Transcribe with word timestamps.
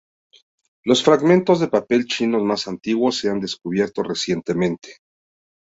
Los 0.83 1.03
fragmentos 1.03 1.59
de 1.59 1.67
papel 1.67 2.07
chinos 2.07 2.41
más 2.41 2.67
antiguos 2.67 3.19
se 3.19 3.29
han 3.29 3.39
descubierto 3.39 4.01
recientemente. 4.01 4.97